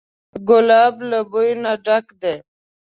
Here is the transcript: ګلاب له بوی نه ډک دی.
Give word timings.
ګلاب 0.47 0.95
له 1.09 1.19
بوی 1.31 1.51
نه 1.63 1.71
ډک 1.85 2.05
دی. 2.21 2.35